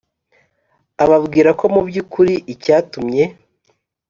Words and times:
ababwira 1.03 1.49
ko 1.59 1.65
mubyukuri 1.73 2.35
icyatumye 2.53 3.23